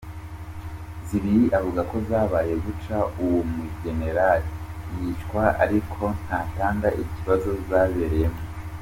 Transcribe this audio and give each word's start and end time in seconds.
Zibiri 1.07 1.43
avuga 1.59 1.81
ko 1.91 1.95
zabaye 2.09 2.53
buca 2.63 2.97
uwo 3.23 3.41
mu 3.51 3.63
general 3.83 4.39
yicwa 4.97 5.43
ariko 5.63 6.03
ntatanga 6.25 6.87
ikibanza 7.03 7.51
zabereyemwo. 7.69 8.41